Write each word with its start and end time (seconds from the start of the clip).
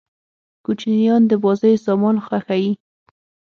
کوچنيان 0.65 1.21
د 1.27 1.31
بازيو 1.43 1.83
سامان 1.85 2.15
خوښيي. 2.25 2.71